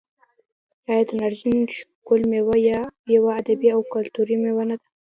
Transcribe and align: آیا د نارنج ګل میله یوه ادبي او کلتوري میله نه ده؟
آیا 0.89 1.03
د 1.07 1.09
نارنج 1.19 1.71
ګل 2.07 2.21
میله 2.31 2.55
یوه 3.15 3.31
ادبي 3.41 3.69
او 3.75 3.81
کلتوري 3.93 4.35
میله 4.43 4.63
نه 4.69 4.75
ده؟ 4.79 4.85